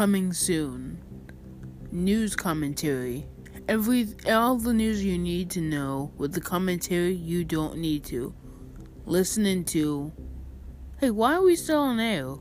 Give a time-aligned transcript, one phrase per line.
[0.00, 0.98] coming soon.
[1.92, 3.26] News commentary.
[3.68, 8.32] Every all the news you need to know with the commentary you don't need to.
[9.04, 10.10] Listening to
[11.00, 12.36] Hey, why are we still on air?